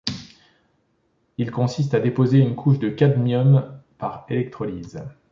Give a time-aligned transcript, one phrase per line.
[1.37, 4.99] Il consiste à déposer une couche de cadmium par électrolyse.